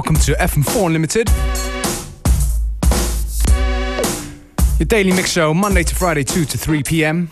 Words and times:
Welcome 0.00 0.16
to 0.16 0.32
FM4 0.32 0.86
Unlimited. 0.86 1.28
Your 4.78 4.86
daily 4.86 5.12
mix 5.12 5.30
show, 5.30 5.52
Monday 5.52 5.82
to 5.82 5.94
Friday, 5.94 6.24
2 6.24 6.46
to 6.46 6.56
3 6.56 6.82
p.m. 6.84 7.30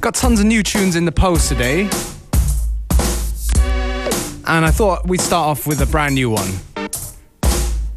Got 0.00 0.14
tons 0.14 0.40
of 0.40 0.46
new 0.46 0.62
tunes 0.62 0.96
in 0.96 1.04
the 1.04 1.12
post 1.12 1.50
today. 1.50 1.82
And 4.46 4.64
I 4.64 4.70
thought 4.70 5.06
we'd 5.06 5.20
start 5.20 5.48
off 5.48 5.66
with 5.66 5.82
a 5.82 5.86
brand 5.86 6.14
new 6.14 6.30
one. 6.30 6.48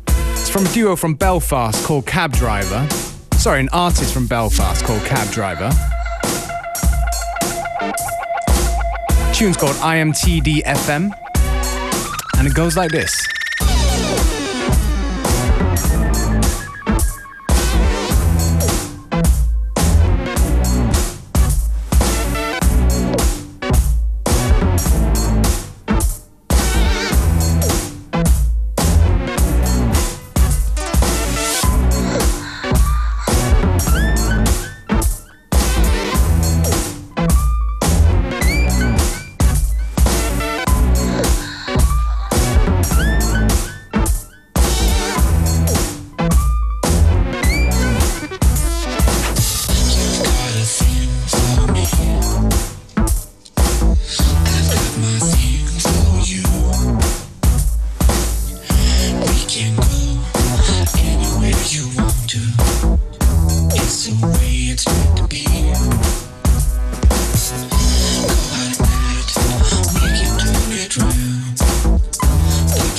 It's 0.09 0.49
from 0.49 0.65
a 0.65 0.69
duo 0.73 0.97
from 0.97 1.15
Belfast 1.15 1.85
called 1.85 2.05
Cab 2.05 2.33
Driver. 2.33 2.85
Sorry, 3.37 3.61
an 3.61 3.69
artist 3.69 4.13
from 4.13 4.27
Belfast 4.27 4.83
called 4.83 5.03
Cab 5.05 5.31
Driver. 5.31 5.71
tune's 9.35 9.57
called 9.57 9.75
IMTD 9.75 10.63
FM, 10.63 11.11
and 12.37 12.47
it 12.47 12.53
goes 12.53 12.75
like 12.75 12.91
this. 12.91 13.34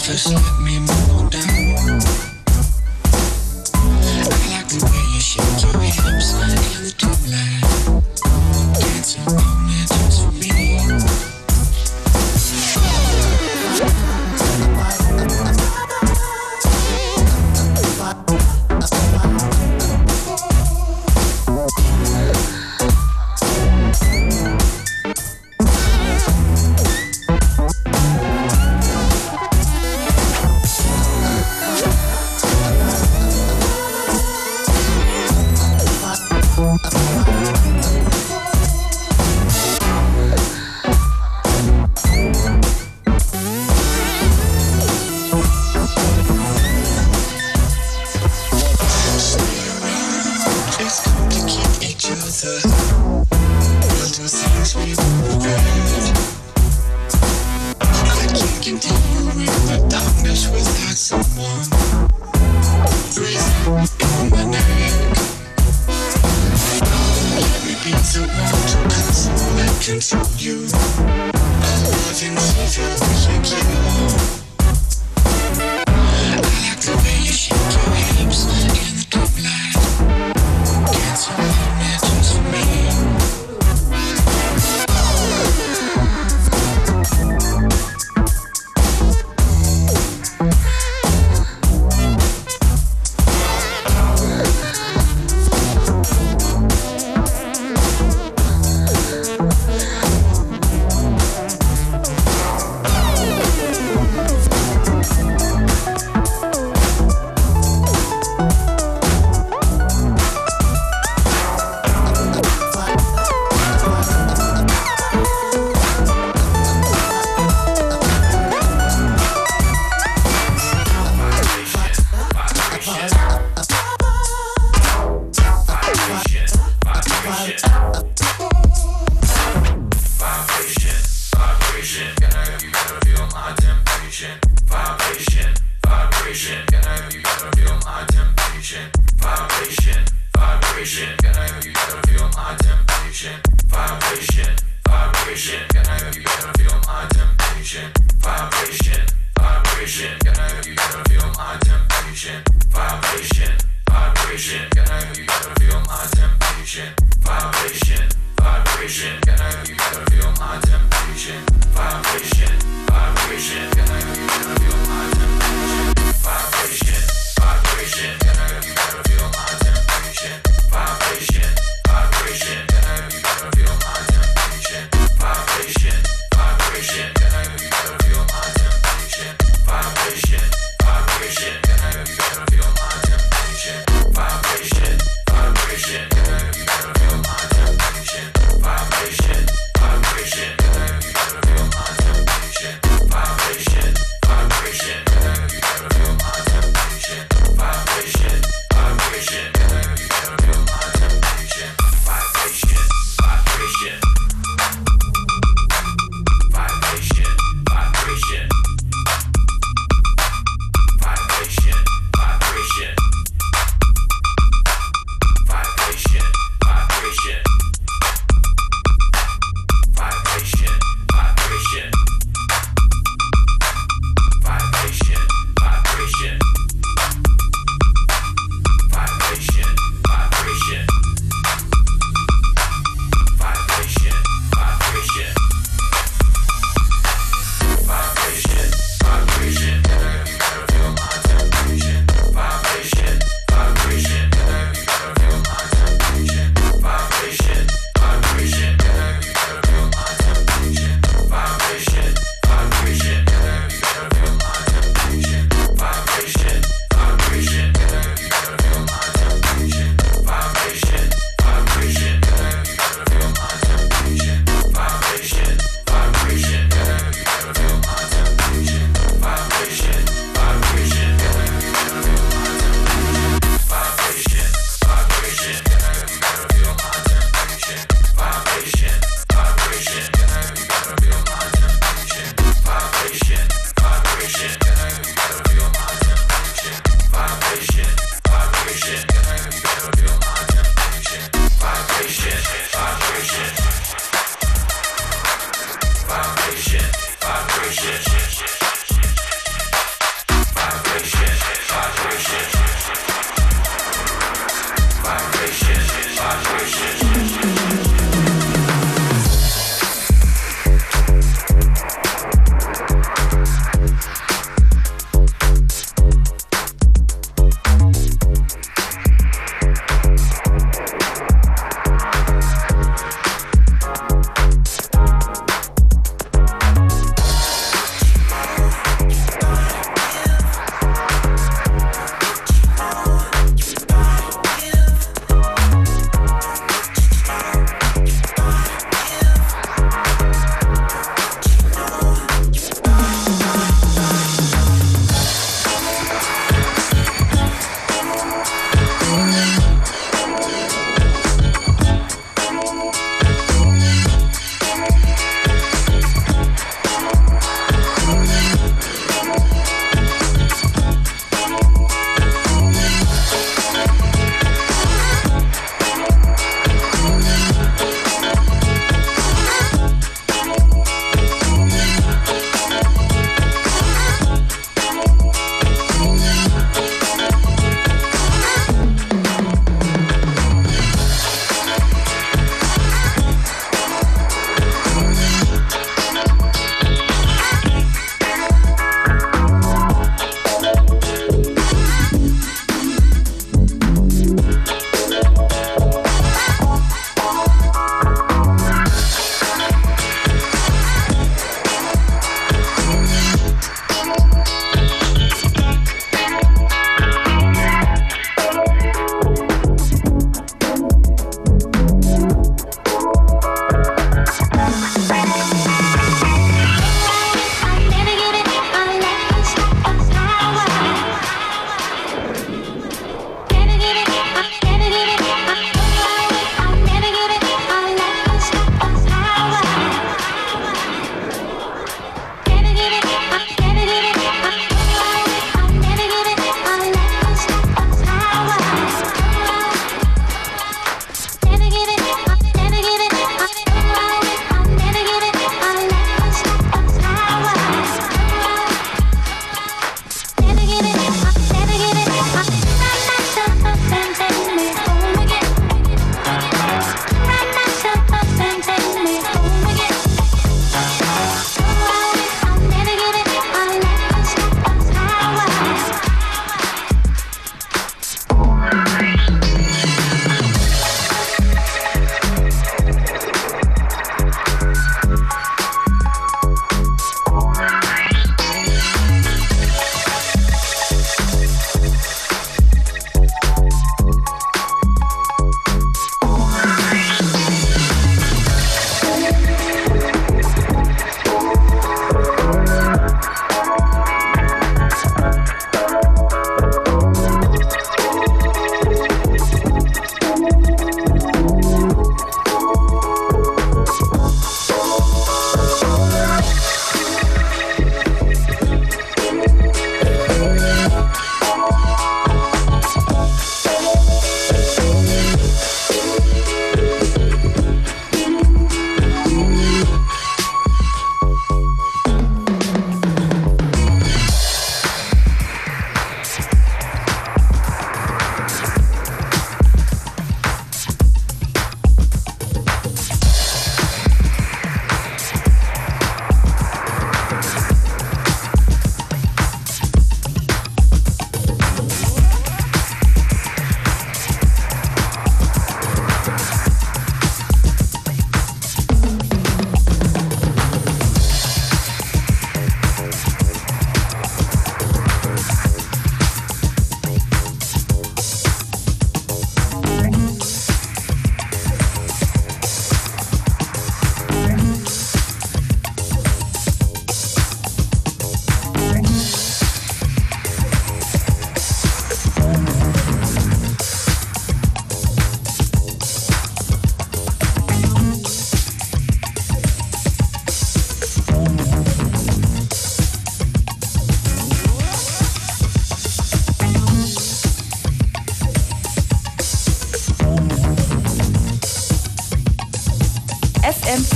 office, 0.09 0.33
let 0.33 0.61
me 0.61 0.79
move 0.79 1.31
down. 1.31 1.66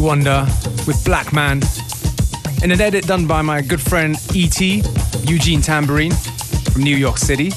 Wonder 0.00 0.46
with 0.86 1.02
Black 1.04 1.32
Man 1.32 1.60
in 2.62 2.70
an 2.70 2.80
edit 2.80 3.06
done 3.06 3.26
by 3.26 3.42
my 3.42 3.60
good 3.60 3.80
friend 3.80 4.16
E.T., 4.34 4.82
Eugene 5.24 5.60
Tambourine 5.60 6.12
from 6.72 6.82
New 6.82 6.96
York 6.96 7.18
City. 7.18 7.50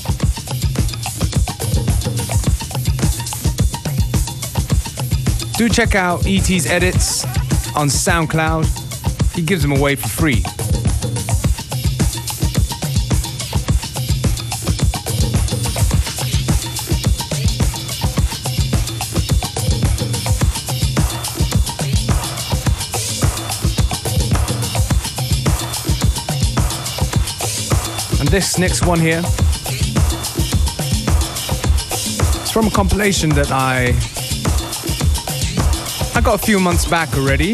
Do 5.57 5.69
check 5.69 5.95
out 5.95 6.27
E.T.'s 6.27 6.65
edits 6.65 7.25
on 7.75 7.87
SoundCloud. 7.87 8.65
He 9.35 9.41
gives 9.41 9.61
them 9.61 9.71
away 9.71 9.95
for 9.95 10.07
free. 10.07 10.43
This 28.33 28.57
next 28.57 28.87
one 28.87 28.99
here. 28.99 29.21
It's 32.41 32.49
from 32.49 32.65
a 32.65 32.71
compilation 32.71 33.29
that 33.35 33.51
I 33.51 33.93
I 36.17 36.21
got 36.21 36.41
a 36.41 36.43
few 36.43 36.59
months 36.59 36.83
back 36.83 37.13
already. 37.15 37.53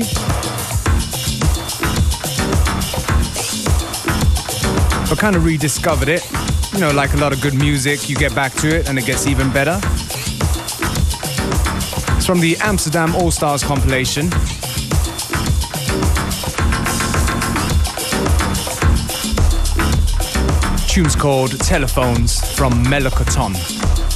But 5.09 5.19
kind 5.19 5.35
of 5.35 5.43
rediscovered 5.43 6.07
it. 6.07 6.25
You 6.71 6.79
know, 6.79 6.91
like 6.91 7.13
a 7.13 7.17
lot 7.17 7.33
of 7.33 7.41
good 7.41 7.55
music, 7.55 8.07
you 8.07 8.15
get 8.15 8.33
back 8.33 8.53
to 8.61 8.73
it 8.73 8.87
and 8.87 8.97
it 8.97 9.05
gets 9.05 9.27
even 9.27 9.51
better. 9.51 9.81
It's 12.15 12.25
from 12.25 12.39
the 12.39 12.55
Amsterdam 12.61 13.13
All 13.15 13.31
Stars 13.31 13.65
compilation. 13.65 14.29
Tune's 20.99 21.15
called 21.15 21.57
Telephones 21.61 22.41
from 22.57 22.73
Melocoton. 22.83 24.08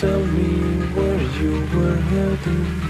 Tell 0.00 0.24
me 0.26 0.86
where 0.94 1.20
you 1.40 1.66
were 1.74 1.96
heading. 1.96 2.87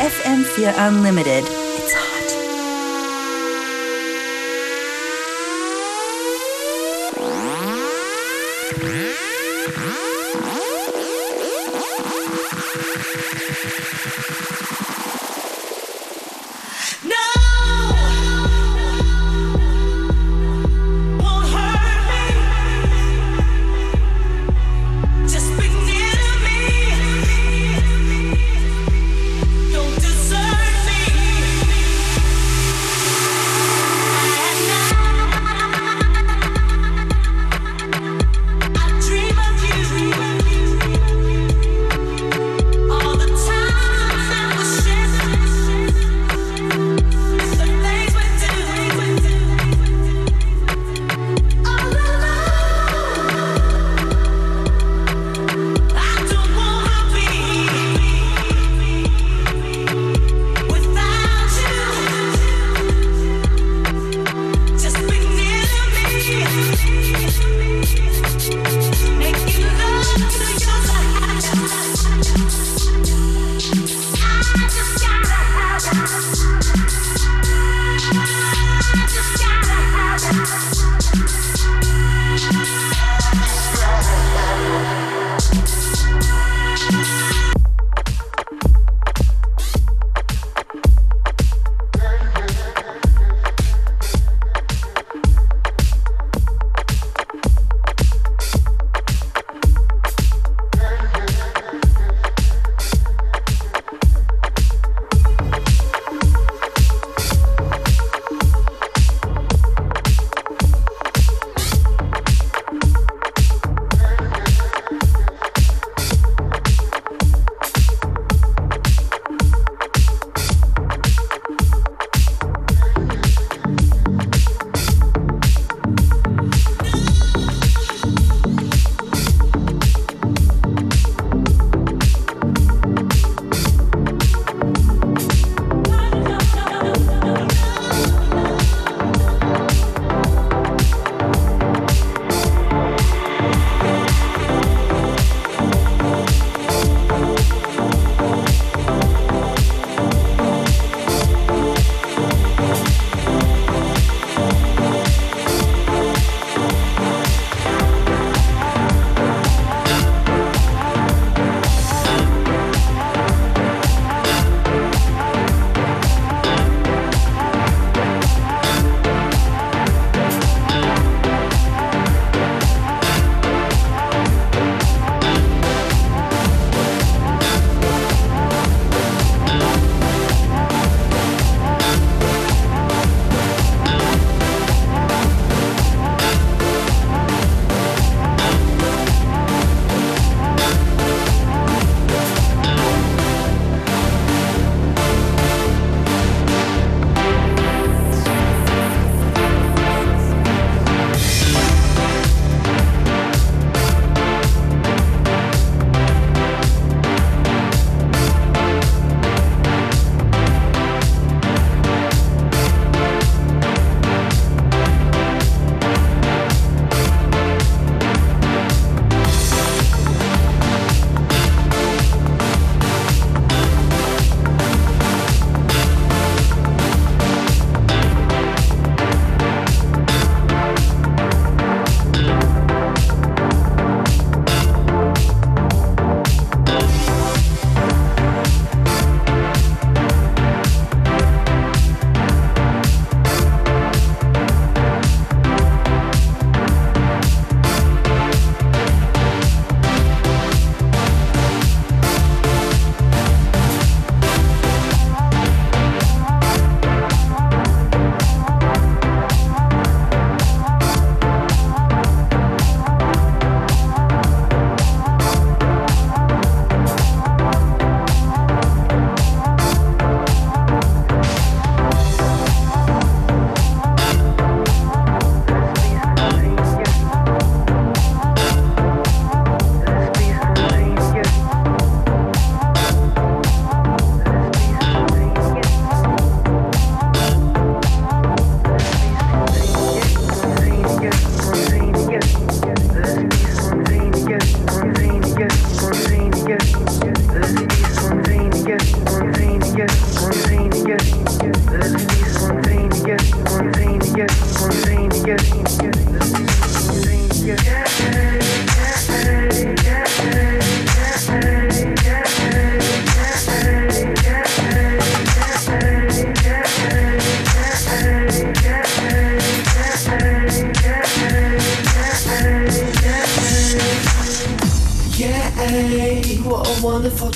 FM4 0.00 0.72
Unlimited. 0.78 1.59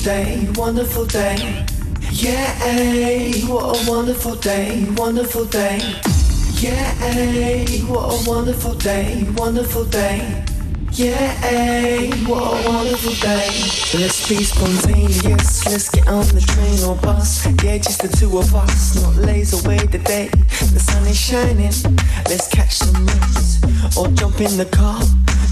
Day, 0.04 0.46
wonderful 0.56 1.06
day. 1.06 1.64
Yeah, 2.10 3.48
what 3.48 3.74
a 3.74 3.90
wonderful 3.90 4.34
day, 4.34 4.86
wonderful 4.98 5.46
day. 5.46 5.78
Yeah, 6.60 6.92
what 7.88 8.12
a 8.12 8.30
wonderful 8.30 8.74
day, 8.74 9.26
wonderful 9.34 9.86
day. 9.86 10.44
Yeah, 10.92 12.28
what 12.28 12.42
a 12.42 12.68
wonderful 12.68 13.14
day. 13.14 13.48
Let's 13.98 14.28
be 14.28 14.44
spontaneous. 14.44 15.64
Let's 15.64 15.88
get 15.88 16.06
on 16.06 16.26
the 16.26 16.42
train 16.42 16.84
or 16.84 16.96
bus. 16.96 17.46
Yeah, 17.64 17.78
just 17.78 18.02
the 18.02 18.08
two 18.08 18.36
of 18.36 18.54
us. 18.54 19.02
Not 19.02 19.16
laze 19.16 19.54
away 19.64 19.78
the 19.78 20.00
day. 20.00 20.28
The 20.28 20.80
sun 20.80 21.06
is 21.06 21.18
shining. 21.18 21.72
Let's 22.28 22.48
catch 22.48 22.74
some 22.74 23.06
rays 23.06 23.96
or 23.96 24.08
jump 24.08 24.38
in 24.42 24.58
the 24.58 24.66
car. 24.66 25.00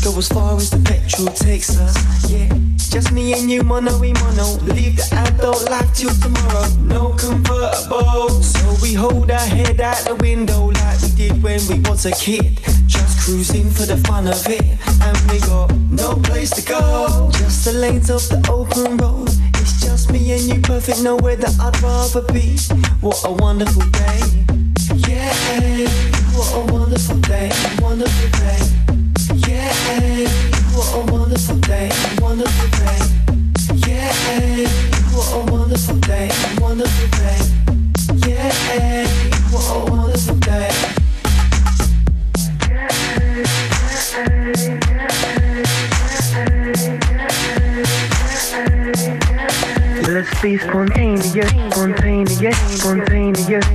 Go 0.04 0.18
as 0.18 0.28
far 0.28 0.56
as 0.56 0.68
the 0.68 0.78
petrol 0.78 1.28
takes 1.28 1.78
us. 1.78 2.30
Yeah, 2.30 2.52
just 2.92 3.10
me 3.10 3.32
and 3.32 3.50
you, 3.50 3.62
mono 3.62 3.98
we 3.98 4.12
mono. 4.12 4.44
Leave 4.74 4.96
the 4.96 5.08
adult 5.26 5.64
life 5.70 5.94
till 5.94 6.12
tomorrow. 6.20 6.68
No 6.82 7.16
convertible, 7.16 8.28
so 8.42 8.76
we 8.82 8.92
hold 8.92 9.30
our 9.30 9.46
head 9.46 9.80
out 9.80 9.96
the 10.04 10.14
window 10.16 10.66
like 10.66 11.00
we 11.00 11.08
did 11.16 11.42
when 11.42 11.60
we 11.68 11.80
was 11.88 12.04
a 12.04 12.12
kid. 12.12 12.60
Just 12.86 13.24
cruising 13.24 13.70
for 13.70 13.86
the 13.86 13.96
fun 14.08 14.28
of 14.28 14.46
it, 14.46 14.62
and 15.00 15.16
we 15.32 15.40
got 15.40 15.72
no 15.90 16.16
place 16.16 16.50
to 16.50 16.62
go. 16.68 17.30
Just 17.32 17.64
the 17.64 17.72
lanes 17.72 18.10
of 18.10 18.28
the 18.28 18.46
open 18.52 18.98
road. 18.98 19.30
It's 19.56 19.80
just 19.80 20.12
me 20.12 20.32
and 20.32 20.42
you, 20.42 20.60
perfect. 20.60 21.02
Nowhere 21.02 21.36
that 21.36 21.58
I'd 21.58 21.80
rather 21.82 22.20
be. 22.30 22.58
What 23.00 23.24
a 23.24 23.32
wonderful 23.32 23.88
day. 23.88 24.20
Yeah, 25.08 25.32
what 26.36 26.52
a 26.52 26.72
wonderful 26.72 27.16
day, 27.20 27.50
wonderful 27.80 28.28
day. 28.38 28.60
Yeah, 29.48 29.72
what 30.76 30.92
a 30.92 31.12
wonderful 31.12 31.56
day, 31.56 31.88
a 35.32 35.44
wonderful. 35.50 35.98
Yeah, 38.28 39.06
a 39.54 39.84
wonderful. 39.90 40.42
Let's 50.12 50.42
be 50.42 50.58
spontaneous, 50.58 51.50
spontaneous, 51.72 52.58
spontaneous. 52.78 53.66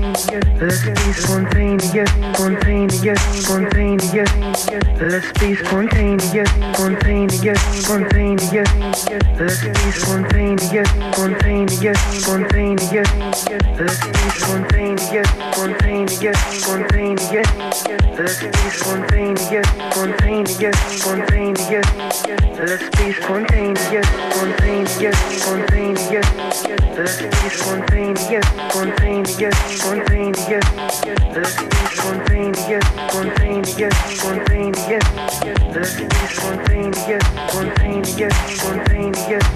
Let's 0.62 0.84
be 0.86 1.14
spontaneous, 1.14 2.12
spontaneous, 2.36 3.22
spontaneous. 3.44 4.47
Let's 4.78 5.32
be 5.40 5.56
spontaneous, 5.56 6.50
spontaneous, 6.76 7.62
spontaneous. 7.84 8.70
Let's 9.40 9.64
be 9.64 9.92
spontaneous, 9.92 10.90
spontaneous, 11.14 12.00
spontaneous. 12.22 13.10
Let's 13.80 14.00
be 14.06 14.30
spontaneous, 14.38 15.30
spontaneous, 15.54 16.38
spontaneous. 16.62 17.50
Let's 18.18 18.44
be 18.44 18.70
spontaneous, 18.70 19.68
spontaneous, 19.92 20.78
spontaneous. 21.02 22.17
Let's 22.28 22.84
be 22.98 23.14
spontaneous, 23.14 24.06
spontaneous, 24.36 25.18
spontaneous. 25.42 26.28
Let's 26.98 27.22
be 27.22 27.50
spontaneous, 27.50 28.46
spontaneous, 28.70 29.56
spontaneous. 29.80 30.66
Let's 31.34 31.56
be 31.56 31.72
spontaneous, 31.96 32.86
spontaneous, 33.08 33.96
spontaneous. 34.20 35.06
Let's 35.74 35.96
be 35.96 36.08
spontaneous, 36.28 37.24
spontaneous, 37.48 38.36
spontaneous. 38.60 39.48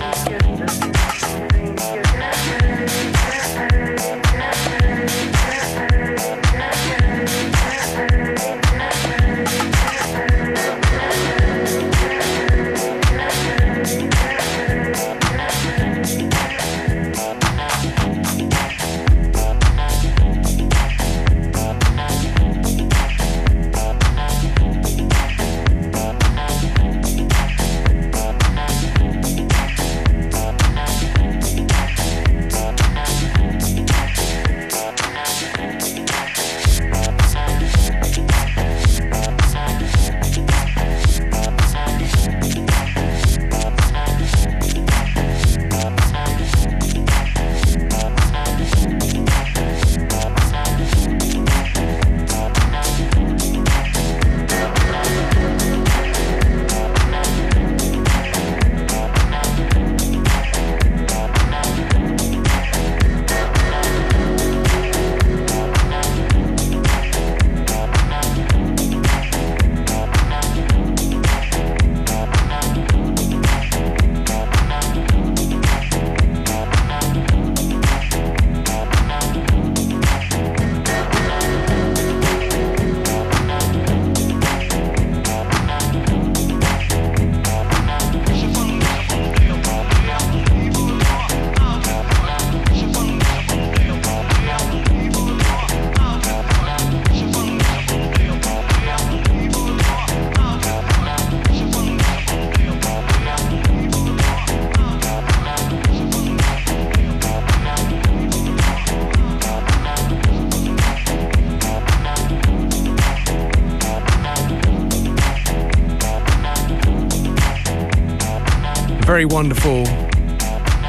Very 119.21 119.33
wonderful 119.33 119.87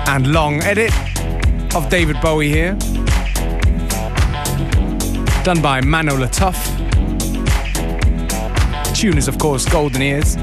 and 0.08 0.32
long 0.32 0.62
edit 0.62 0.90
of 1.76 1.90
David 1.90 2.18
Bowie 2.22 2.48
here. 2.48 2.72
Done 5.44 5.60
by 5.60 5.82
Mano 5.82 6.16
Latuff. 6.16 6.56
Tune 8.96 9.18
is, 9.18 9.28
of 9.28 9.38
course, 9.38 9.68
Golden 9.68 10.00
Years. 10.00 10.36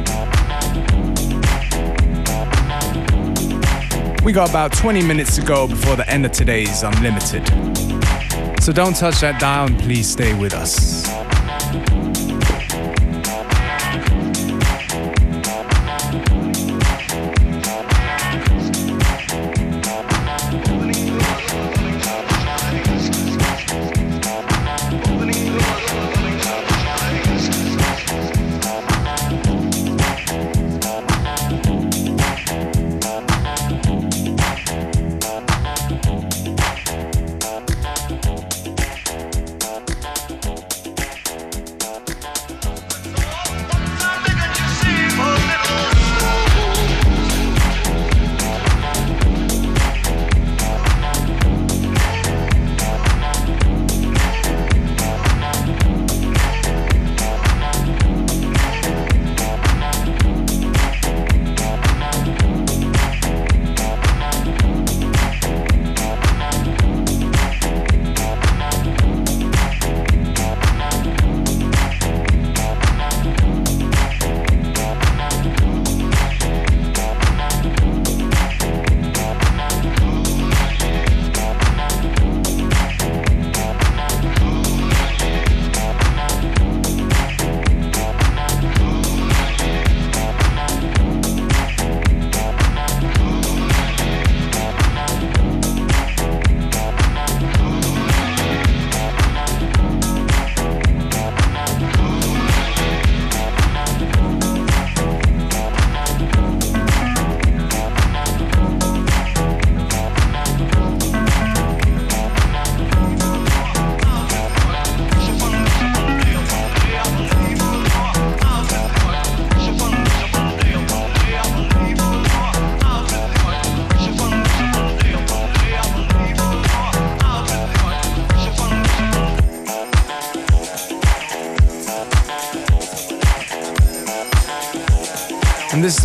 We 4.24 4.34
got 4.34 4.52
about 4.52 4.72
20 4.74 5.02
minutes 5.02 5.36
to 5.38 5.42
go 5.42 5.68
before 5.68 5.96
the 5.96 6.08
end 6.08 6.28
of 6.28 6.32
today's 6.32 6.84
Unlimited. 6.84 7.48
So 8.62 8.72
don't 8.72 8.96
touch 8.96 9.22
that 9.22 9.42
and 9.42 9.80
please 9.80 10.08
stay 10.08 10.36
with 10.36 10.54
us. 10.54 10.99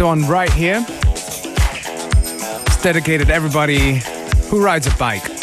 one 0.05 0.27
right 0.27 0.53
here. 0.53 0.85
It's 0.89 2.83
dedicated 2.83 3.29
to 3.29 3.35
everybody 3.35 4.03
who 4.49 4.63
rides 4.63 4.87
a 4.87 4.95
bike. 4.97 5.34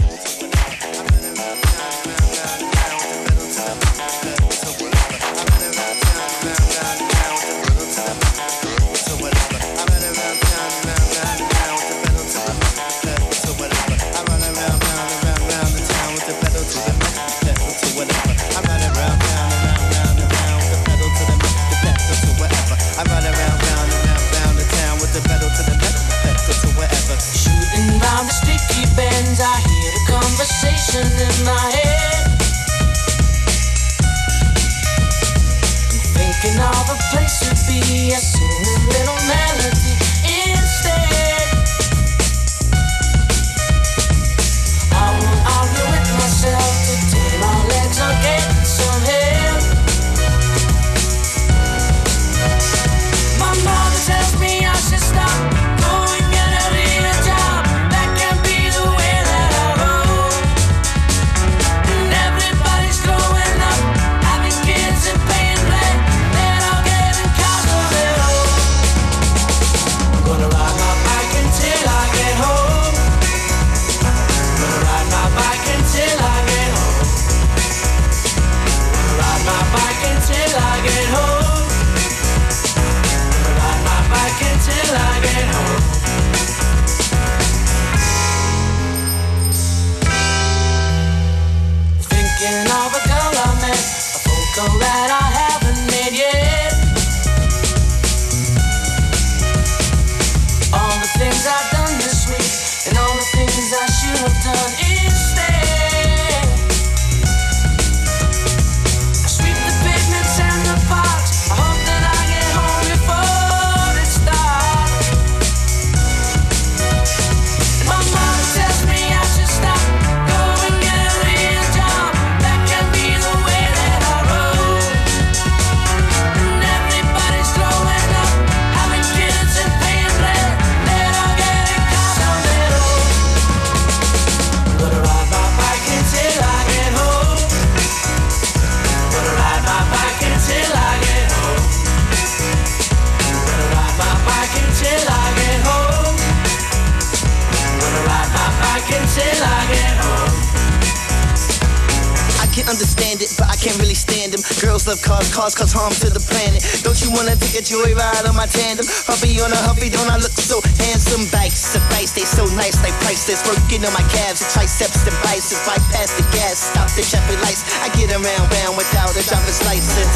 a 157.61 157.63
joyride 157.63 158.25
on 158.25 158.35
my 158.35 158.49
tandem. 158.49 158.85
Huffy 159.05 159.37
on 159.41 159.53
a 159.53 159.61
huffy, 159.69 159.89
don't 159.89 160.09
I 160.09 160.17
look 160.17 160.33
so 160.33 160.61
handsome? 160.81 161.29
Bikes 161.29 161.77
and 161.77 161.85
bikes, 161.93 162.11
they 162.11 162.25
so 162.25 162.45
nice, 162.57 162.73
they 162.81 162.89
priceless. 163.05 163.45
Working 163.45 163.85
on 163.85 163.93
my 163.93 164.01
calves, 164.09 164.41
triceps, 164.49 165.05
and 165.05 165.13
biceps. 165.21 165.61
Bypass 165.69 166.17
the 166.17 166.25
gas, 166.33 166.57
stop 166.73 166.89
the 166.97 167.05
traffic 167.05 167.37
lights. 167.45 167.61
I 167.85 167.93
get 167.93 168.09
around, 168.09 168.45
round 168.49 168.73
without 168.77 169.13
a 169.13 169.21
driver's 169.21 169.61
license. 169.69 170.15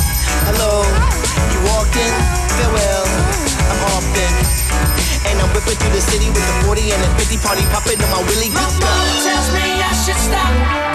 Hello, 0.50 0.82
you 1.54 1.60
walking? 1.70 2.14
Farewell, 2.58 3.06
I'm 3.70 3.82
hopping. 3.94 4.36
And 5.30 5.36
I'm 5.38 5.50
whipping 5.54 5.78
through 5.78 5.94
the 5.94 6.02
city 6.02 6.30
with 6.34 6.42
a 6.42 6.56
40 6.66 6.94
and 6.98 7.02
a 7.04 7.10
50 7.20 7.38
party 7.46 7.64
popping 7.70 8.02
on 8.02 8.10
my 8.10 8.22
Willie. 8.26 8.50
My 8.50 8.66
mama 8.82 9.14
tells 9.22 9.50
me 9.54 9.66
I 9.86 9.94
should 9.94 10.18
stop. 10.18 10.95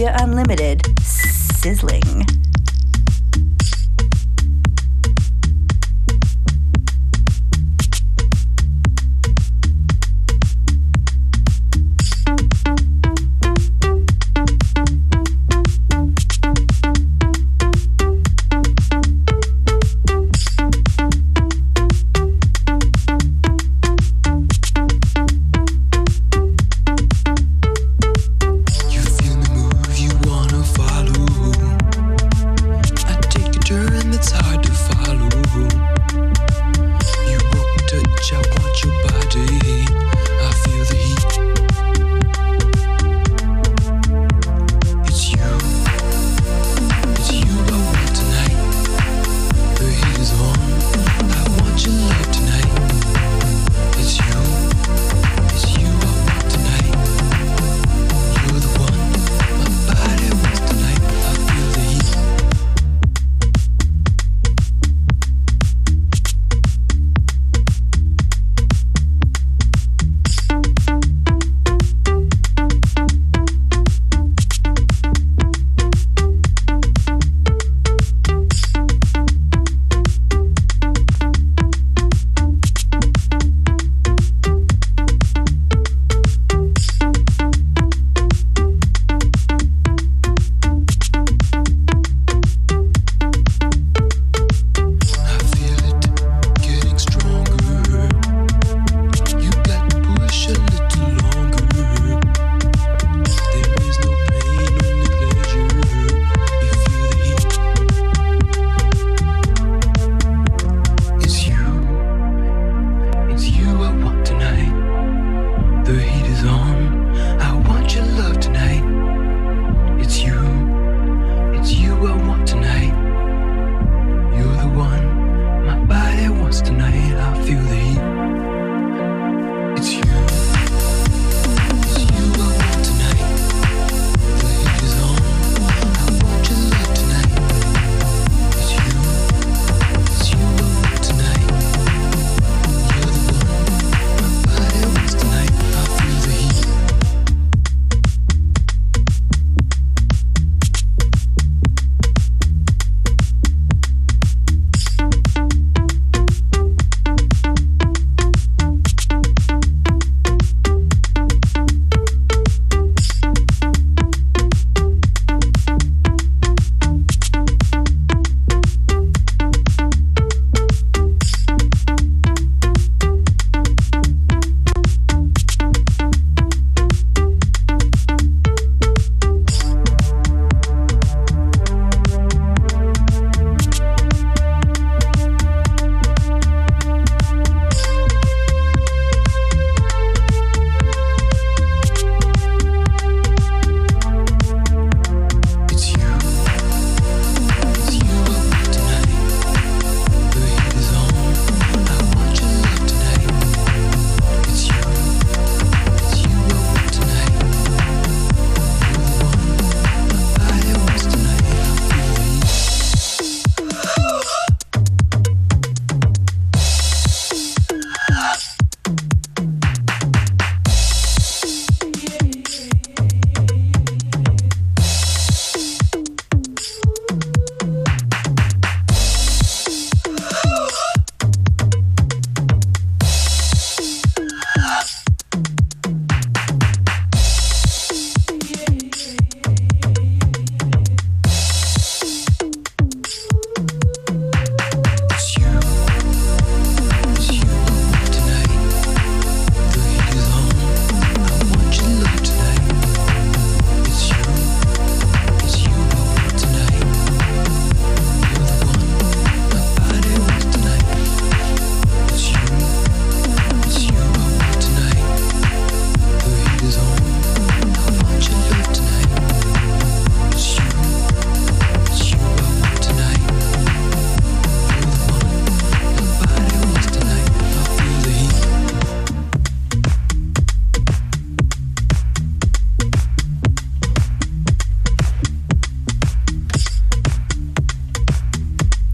Media 0.00 0.16
Unlimited. 0.22 0.69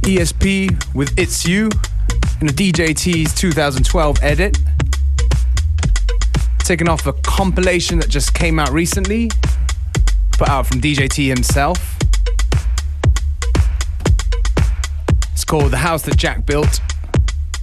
ESP 0.07 0.94
with 0.94 1.18
It's 1.18 1.44
You 1.44 1.68
in 2.40 2.48
a 2.48 2.52
DJT's 2.52 3.34
2012 3.34 4.22
edit. 4.22 4.57
Taken 6.61 6.88
off 6.88 7.09
a 7.09 7.12
compilation 7.12 7.98
that 7.98 8.09
just 8.09 8.32
came 8.32 8.61
out 8.61 8.70
recently, 8.70 9.28
put 10.38 10.48
out 10.48 10.68
from 10.68 10.80
DJT 10.80 11.26
himself. 11.26 11.98
It's 15.32 15.44
called 15.44 15.72
The 15.72 15.78
House 15.78 16.02
That 16.02 16.16
Jack 16.16 16.46
Built. 16.46 16.80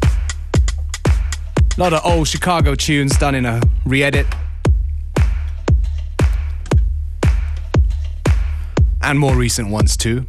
A 0.03 1.79
lot 1.79 1.93
of 1.93 2.05
old 2.05 2.27
Chicago 2.27 2.75
tunes 2.75 3.17
done 3.17 3.35
in 3.35 3.45
a 3.45 3.61
re 3.85 4.03
edit. 4.03 4.27
And 9.01 9.17
more 9.17 9.33
recent 9.33 9.69
ones 9.69 9.95
too. 9.95 10.25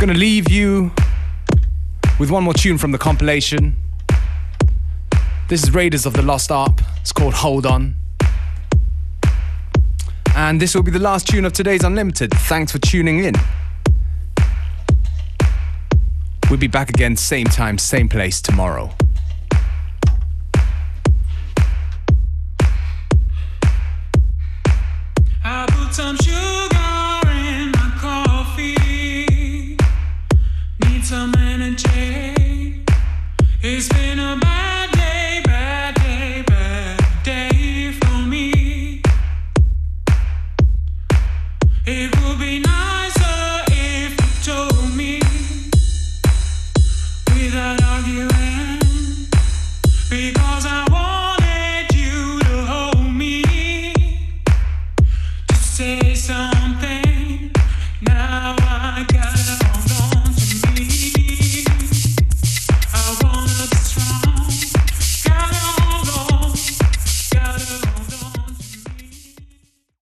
Gonna 0.00 0.14
leave 0.14 0.48
you 0.48 0.92
with 2.20 2.30
one 2.30 2.44
more 2.44 2.54
tune 2.54 2.78
from 2.78 2.92
the 2.92 2.98
compilation. 2.98 3.76
This 5.48 5.64
is 5.64 5.74
Raiders 5.74 6.06
of 6.06 6.12
the 6.12 6.22
Lost 6.22 6.52
Ark. 6.52 6.78
It's 7.00 7.12
called 7.12 7.34
Hold 7.34 7.66
On. 7.66 7.96
And 10.36 10.62
this 10.62 10.76
will 10.76 10.84
be 10.84 10.92
the 10.92 11.00
last 11.00 11.26
tune 11.26 11.44
of 11.44 11.52
today's 11.52 11.82
Unlimited. 11.82 12.30
Thanks 12.30 12.70
for 12.70 12.78
tuning 12.78 13.24
in. 13.24 13.34
We'll 16.48 16.60
be 16.60 16.68
back 16.68 16.90
again, 16.90 17.16
same 17.16 17.46
time, 17.46 17.76
same 17.76 18.08
place 18.08 18.40
tomorrow. 18.40 18.94